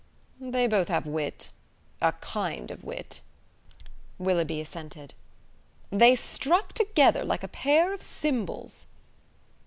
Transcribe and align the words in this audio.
"They 0.39 0.65
both 0.65 0.87
have 0.87 1.05
wit; 1.05 1.51
a 2.01 2.13
kind 2.13 2.71
of 2.71 2.83
wit," 2.83 3.21
Willoughby 4.17 4.59
assented. 4.59 5.13
"They 5.91 6.15
struck 6.15 6.73
together 6.73 7.23
like 7.23 7.43
a 7.43 7.47
pair 7.47 7.93
of 7.93 8.01
cymbals." 8.01 8.87